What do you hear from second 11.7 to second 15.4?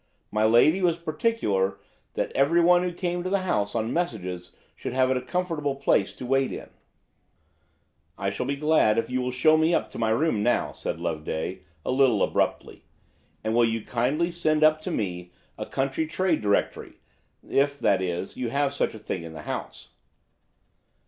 a little abruptly; "and will you kindly send up to me